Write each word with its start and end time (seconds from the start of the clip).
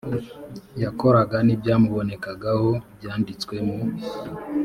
yakoraga 0.83 1.37
n 1.45 1.49
ibyamubonekagaho 1.55 2.69
byanditswe 2.97 3.55
mu 3.65 3.77